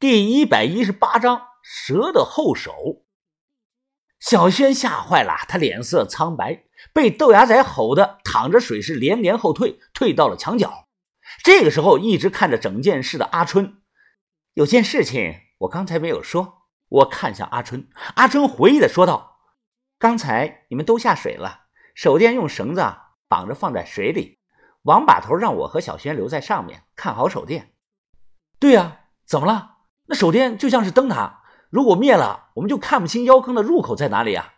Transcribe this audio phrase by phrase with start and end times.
[0.00, 3.04] 第一百一十八章蛇的后手。
[4.20, 10.86] 小轩吓坏了，他脸色苍白，被豆芽仔吼得淌着水是连连后退，退到了墙角。
[11.42, 13.82] 这个时候，一直看着整件事的阿春，
[14.54, 16.68] 有件事情我刚才没有说。
[16.90, 19.40] 我看向阿春，阿春回忆的说道
[19.98, 21.62] ：“刚才你们都下水了，
[21.96, 22.82] 手电用绳子
[23.26, 24.38] 绑着放在水里，
[24.82, 27.74] 王把头让我和小轩留在上面看好手电。”
[28.60, 29.77] 对呀，怎么了？
[30.10, 34.54] 那手电就像是灯塔，如果灭了，我们就看不清妖坑的入口在哪里呀。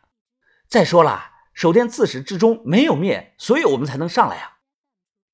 [0.69, 4.59] 再说了，手电自始至终没有灭，所以我们才能上来呀。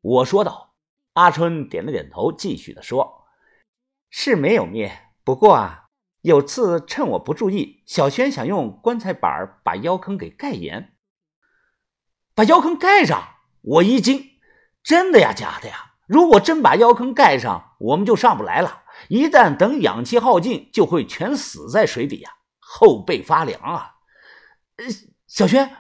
[0.01, 0.65] 我说道。
[1.13, 3.25] 阿春点了点头，继续的说
[4.11, 4.93] ：“是没有灭，
[5.25, 5.89] 不过啊，
[6.21, 10.95] 有次趁我不注意，小轩想用棺材板把妖坑给盖严，
[12.35, 13.37] 把妖坑盖上。
[13.63, 14.23] 我一惊，
[14.83, 15.95] 真的呀，假的呀？
[16.07, 23.93] 如果真把妖坑盖上，我们就上不来了。”一旦等氧气耗尽，就会全死在水底呀，后背发凉啊！
[24.77, 24.85] 呃，
[25.27, 25.71] 小轩，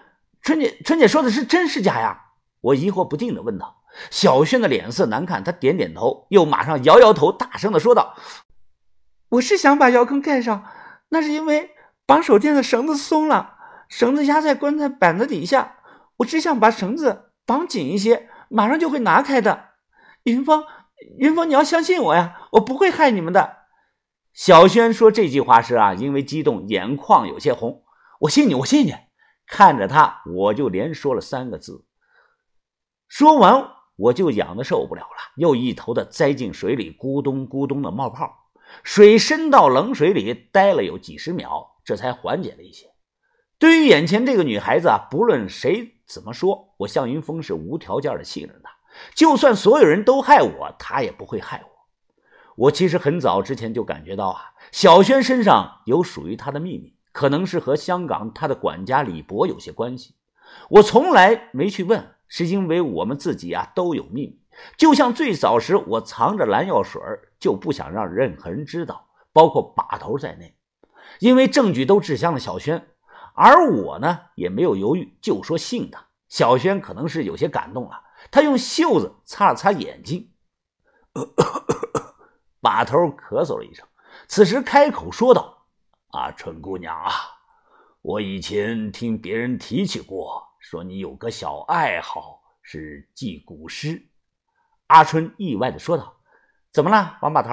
[0.43, 2.21] 春姐，春姐说的是真是假呀？
[2.61, 3.83] 我疑惑不定的问道。
[4.11, 8.15] 小轩的脸色难看，他点点头，又马上摇摇头，大声的说道
[9.31, 10.65] ：“我是想把窑坑盖上，
[11.09, 11.71] 那是因为
[12.07, 13.55] 绑手电的绳子松了，
[13.89, 15.79] 绳子压在棺材板子底下，
[16.19, 19.71] 我只想把绳子绑紧一些，马上就会拿开的。
[20.25, 20.63] 云峰。”
[21.19, 23.57] 云峰，你要相信我呀，我不会害你们的。
[24.33, 27.85] 小轩说这句话时啊，因为激动，眼眶有些红。
[28.21, 28.95] 我信你，我信你。
[29.47, 31.87] 看着他，我就连说了三个字。
[33.09, 38.51] 说完，我就痒的受不了了，又一头的栽进水里，咕咚咕咚的冒泡。
[38.83, 42.87] 水深到冷水里待了有几十秒，这才缓解了一些。
[43.59, 48.69] 对于眼前这个女孩子啊，不论谁怎么说，我向云峰是无条件的信任的。
[49.15, 51.77] 就算所有人都害我，他也不会害我。
[52.57, 60.15] 我其实很早之前就感觉到啊，小轩身上有属于他的秘密，可能是和香港他的管家李博有些关系。
[60.71, 64.41] 我从来没去问，是因为我们自己啊都有秘密。
[64.79, 67.03] 就像最早时我藏着蓝药水，
[67.39, 70.57] 就不想让任何人知道，包括把头在内，
[71.19, 72.87] 因为证据都指向了小轩。
[73.35, 76.07] 而我呢，也没有犹豫，就说信他。
[76.29, 78.01] 小轩可能是有些感动了。
[78.37, 80.31] 他用袖子擦了擦眼睛，
[82.61, 83.89] 把头咳嗽了一声，
[84.29, 85.67] 此时开口说道
[86.13, 87.11] ：“阿春姑娘啊，
[88.03, 94.07] 我以前听别人提起过，说你有个小爱好是记古诗。”
[94.89, 96.21] 阿春意外的说道
[96.71, 97.49] ：“怎么了，王把头？”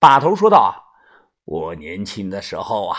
[0.00, 0.74] 把头说道：“啊，
[1.44, 2.98] 我年轻的时候啊，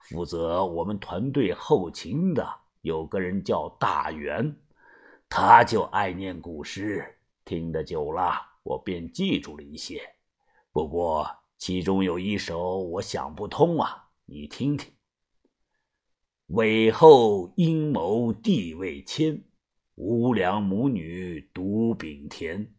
[0.00, 2.44] 负责我们团队后勤的
[2.80, 4.56] 有个人叫大元。”
[5.36, 7.04] 他就爱念古诗，
[7.44, 10.00] 听得久了，我便记住了一些。
[10.70, 11.28] 不过
[11.58, 14.92] 其中有一首我想不通啊，你听听
[16.54, 19.42] ：“韦后阴谋地位迁，
[19.96, 22.72] 无良母女独秉田。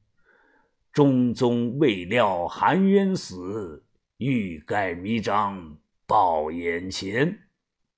[0.93, 5.77] 中宗未料含冤死，欲盖弥彰
[6.07, 7.37] 报眼前。”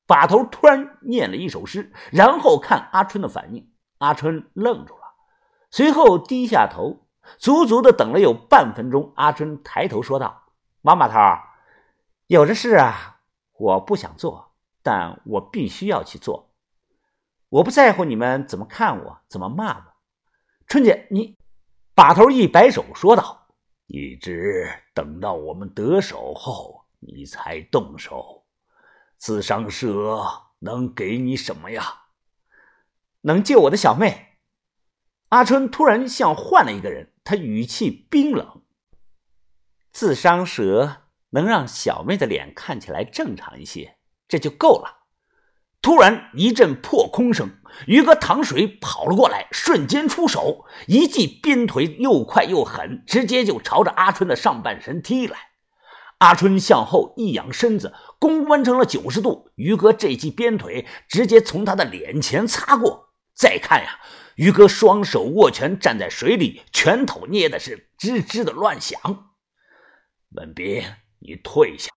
[0.07, 3.69] 把头突然念了一首诗，然后看阿春的反应。
[3.99, 5.01] 阿春愣住了，
[5.71, 9.11] 随后低下头，足足的等了有半分钟。
[9.15, 10.43] 阿春抬头说道
[10.83, 11.15] ：“王把头，
[12.27, 13.21] 有的事啊，
[13.53, 14.53] 我不想做，
[14.83, 16.53] 但我必须要去做。
[17.49, 19.83] 我不在乎你们怎么看我，怎么骂我。
[20.67, 21.35] 春姐，你……”
[21.95, 23.47] 把头一摆手说道
[23.87, 28.45] ：“一直等到我们得手后，你才动手。
[29.17, 30.23] 自伤蛇
[30.59, 31.83] 能给你什么呀？”
[33.27, 34.37] 能救我的小妹，
[35.29, 38.61] 阿春突然像换了一个人，他语气冰冷。
[39.91, 41.01] 自伤蛇
[41.31, 43.97] 能让小妹的脸看起来正常一些，
[44.29, 45.07] 这就够了。
[45.81, 47.49] 突然一阵破空声，
[47.85, 55.37] 于哥淌水跑了过来，瞬间出手一记鞭腿，又快又狠，直接就朝着阿春的上半身踢来。
[56.19, 63.06] 阿春向后一仰身子，弓弯成了九十度，于哥这记鞭腿直接从他的脸前擦过。
[63.37, 63.99] 再看呀，
[64.35, 68.99] 于哥双手握拳站在水里，拳头捏的是吱吱的乱响。
[70.29, 70.83] 文斌，
[71.19, 71.91] 你退下。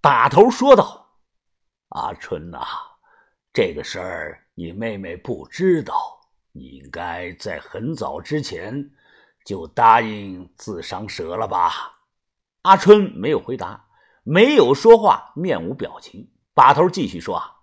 [0.00, 1.18] 把头说道
[1.92, 2.66] ：“阿春呐，
[3.52, 5.94] 这个事儿你妹妹不知道，
[6.52, 8.92] 你应该在很早之前
[9.44, 11.98] 就答应自伤蛇了吧？”
[12.62, 13.88] 阿春没有回答，
[14.22, 16.32] 没有说话，面无表情。
[16.54, 17.36] 把头继续说。
[17.36, 17.59] 啊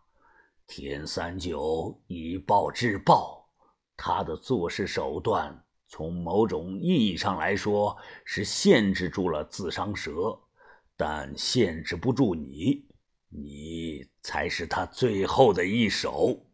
[0.68, 3.50] 田三九以暴制暴，
[3.96, 10.38] 他的做事手段从某种意义上来说是限制住了自伤蛇，
[10.98, 12.86] 但限制不住你，
[13.30, 16.46] 你才是他最后的一手。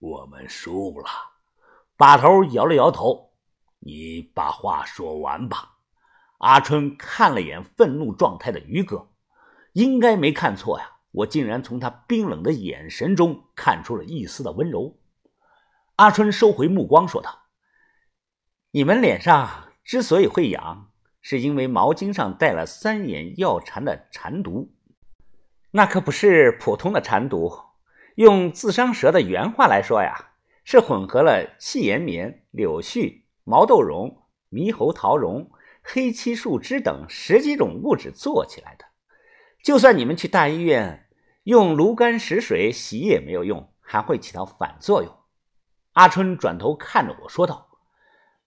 [0.00, 1.08] 我们输了。
[1.96, 3.30] 把头摇了摇头。
[3.78, 5.78] 你把话说完吧。
[6.38, 9.10] 阿春看了眼愤怒状态的于哥，
[9.74, 10.93] 应该没看错呀。
[11.14, 14.98] 我竟然从他冰冷的眼神中看出了一丝的温柔。
[15.94, 17.44] 阿春收回目光，说道
[18.72, 20.90] ：“你们脸上之所以会痒，
[21.20, 24.74] 是因为毛巾上带了三眼药蝉的蝉毒。
[25.70, 27.60] 那可不是普通的蝉毒，
[28.16, 30.32] 用自伤蛇的原话来说呀，
[30.64, 35.48] 是混合了细岩棉、柳絮、毛豆蓉、猕猴桃蓉、
[35.80, 38.84] 黑漆树枝等十几种物质做起来的。
[39.62, 41.02] 就算你们去大医院。”
[41.44, 45.14] 用炉甘石水洗也没有用，还会起到反作用。
[45.92, 47.68] 阿春转头看着我说道：“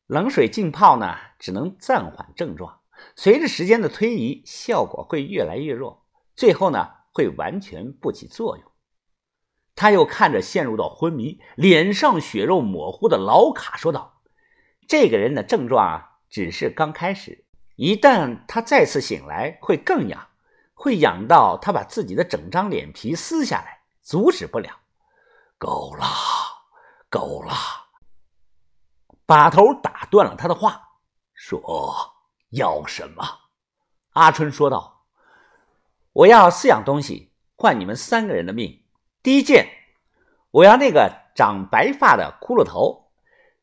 [0.07, 2.79] 冷水浸泡呢，只能暂缓症状，
[3.15, 8.71] 随着时间的推移，效果会越来越弱，最后呢，会完全不起作用。”
[9.75, 14.21] 他又看着陷入到昏迷、脸上血肉模糊的老卡说道
[14.89, 17.45] ：“这个人的症状啊只是刚开始，
[17.75, 20.29] 一旦他再次醒来，会更痒。”
[20.79, 24.69] 会痒到他把自己的整张脸皮撕下来，阻止不了。
[25.57, 26.05] 够了，
[27.09, 27.51] 够了！
[29.25, 30.89] 把头打断了他的话，
[31.33, 32.13] 说
[32.53, 33.23] ：“要什么？”
[34.13, 35.07] 阿春说道
[36.13, 38.85] ：“我要四样东西换你们三个人的命。
[39.23, 39.67] 第一件，
[40.51, 43.09] 我要那个长白发的骷髅头。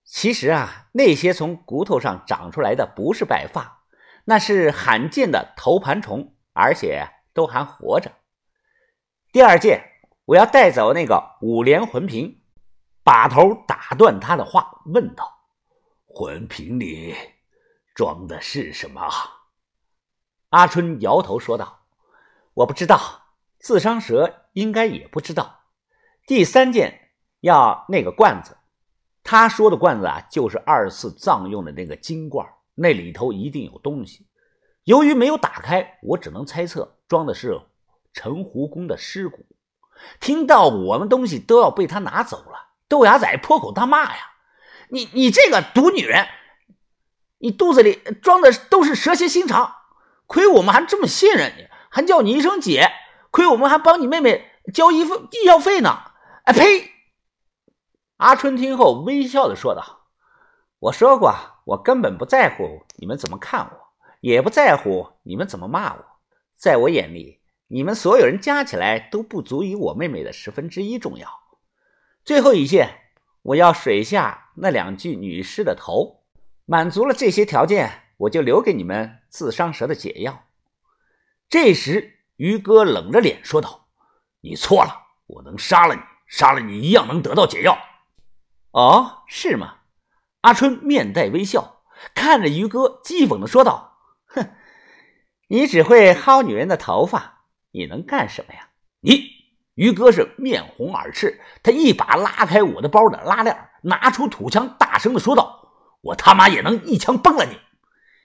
[0.03, 3.85] 其实啊，那些从骨头上长出来的不是白发，
[4.25, 8.11] 那是罕见的头盘虫。”而且都还活着。
[9.31, 9.85] 第二件，
[10.25, 12.41] 我要带走那个五连魂瓶。
[13.07, 15.31] 把头打断他的话，问道
[16.09, 17.15] ：“魂瓶里
[17.95, 19.07] 装的是什么？”
[20.49, 21.81] 阿春摇头说道
[22.55, 22.99] ：“我不知道，
[23.59, 25.65] 自伤蛇应该也不知道。”
[26.27, 27.11] 第三件，
[27.41, 28.57] 要那个罐子。
[29.23, 34.27] 他说的罐子啊，就是二次葬用的那个金罐，那里头一定有东西。
[34.85, 37.61] 由于没有打开，我只能猜测装的是
[38.13, 39.47] 陈胡公的尸骨。
[40.21, 44.33] 听到我们东西都要被他拿走了，豆芽仔破口大骂呀
[44.91, 46.27] ：“你你这个毒女人，
[47.39, 49.75] 你肚子里装的都是蛇蝎心肠！
[50.27, 52.91] 亏我们还这么信任你，还叫你一声姐！
[53.31, 56.13] 亏我们还帮你妹妹交医费医药费呢！
[56.45, 56.91] 哎呸！”
[58.19, 60.09] 阿春听后微笑的说道
[60.79, 61.35] ：“我说过，
[61.65, 63.84] 我根本不在乎你们怎么看我。”
[64.25, 66.03] 也不在乎你们怎么骂我，
[66.57, 71.29] 在我眼里，你们所有人加起来都不足以我妹妹的十分之一重要。
[72.25, 73.01] 最后一件，
[73.43, 76.25] 我要水下那两具女尸的头。
[76.65, 80.47] 满足了这些条件，我就留给你们自伤蛇的解药。
[81.51, 83.89] 这时，于哥冷着脸说道
[84.41, 87.77] ：“你错了，我能杀了你，杀了你一样能得到解药。”
[88.73, 89.81] 哦，是吗？
[90.41, 91.83] 阿春面带微笑，
[92.15, 93.91] 看着于哥，讥讽的说道。
[95.49, 98.71] 你只会薅女人的头发，你能干什么呀？
[99.01, 99.31] 你
[99.75, 105.69] 于哥是面红耳赤，他一把拉开我的包的拉链，拿出土枪，大声的说道
[106.01, 107.59] ：“我他妈也能一枪崩了你！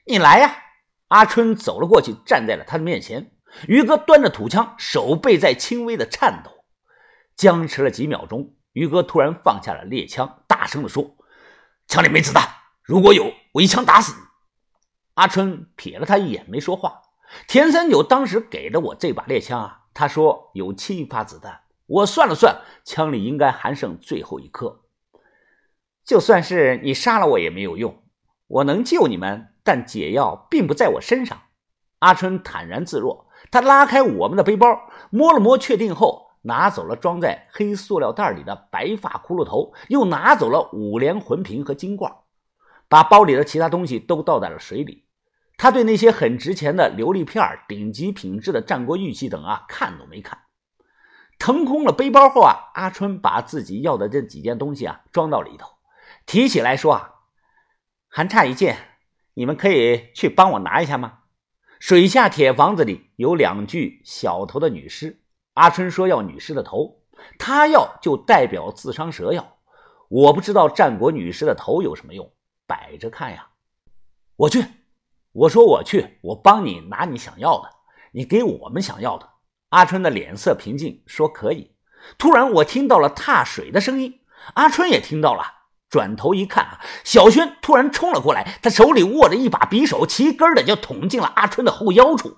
[0.05, 0.55] 你来呀！”
[1.09, 3.31] 阿春走了过去，站在了他的面前。
[3.67, 6.51] 于哥端着土枪，手背在轻微的颤抖，
[7.35, 8.53] 僵持了几秒钟。
[8.73, 11.17] 于哥突然放下了猎枪，大声的说
[11.89, 12.47] ：“枪里没子弹，
[12.83, 14.19] 如果有，我一枪打死你。”
[15.15, 17.01] 阿春瞥了他一眼，没说话。
[17.47, 21.61] 田三九当时给的我这把猎枪啊，他说有七发子弹。
[21.85, 24.81] 我算了算，枪里应该还剩最后一颗。
[26.05, 28.03] 就算是你杀了我也没有用，
[28.47, 31.37] 我能救你们，但解药并不在我身上。
[31.99, 42.13] 阿春坦然自若，他拉开我们的背包，摸了摸，确定后，拿走了装在黑塑料袋里的白发骷髅头，又拿走了五连魂瓶和金罐，
[42.87, 45.05] 把包里的其他东西都倒在了水里。
[45.59, 50.39] 他对那些很值钱的琉璃片、顶级品质的战国玉器等啊，看都没看。
[51.37, 55.69] 腾空了背包后啊，阿春把自己要的这几件东西啊装到里头，
[56.25, 57.11] 提起来说啊，
[58.07, 58.77] 还差一件，
[59.33, 61.19] 你们可以去帮我拿一下吗？
[61.77, 65.21] 水下铁房子里有两具小头的女尸，
[65.55, 67.01] 阿春说要女尸的头，
[67.37, 69.57] 他要就代表自伤蛇药。
[70.07, 72.31] 我不知道战国女尸的头有什么用，
[72.65, 73.49] 摆着看呀。
[74.37, 74.63] 我去。
[75.31, 77.69] 我说我去，我帮你拿你想要的，
[78.13, 79.29] 你给我们想要的。
[79.69, 81.75] 阿春的脸色平静，说可以。
[82.17, 84.21] 突然，我听到了踏水的声音，
[84.55, 85.59] 阿春也听到了。
[85.89, 92.37] 转头一看啊，小轩突然冲了过来，他手里握着一把匕首，齐根的就捅进了阿春的后腰处。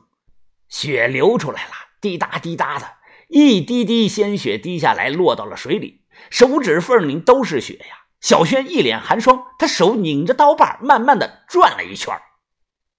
[0.68, 1.72] 血流出来了，
[2.02, 2.86] 滴答滴答的，
[3.28, 8.08] 一滴滴鲜血滴下来，落到了水里，手指缝里都是血呀。
[8.20, 12.14] 小轩一脸寒霜，他手拧着刀把，慢慢的转了一圈